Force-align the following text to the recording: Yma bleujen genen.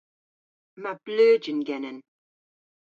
Yma 0.77 0.91
bleujen 1.03 1.59
genen. 1.67 1.97